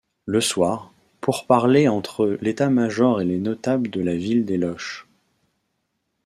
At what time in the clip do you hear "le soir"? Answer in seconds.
0.25-0.91